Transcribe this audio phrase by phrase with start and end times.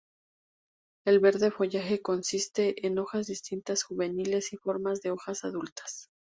[1.05, 6.09] El verde follaje consiste en hojas distintivas juveniles y formas de hojas adultas.